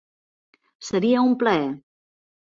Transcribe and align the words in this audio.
Seria 0.87 1.19
un 1.25 1.35
plaer! 1.43 1.67